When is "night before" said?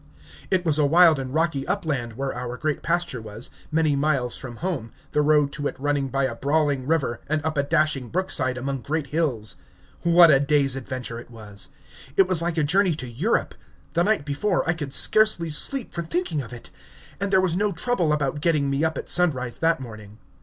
14.03-14.67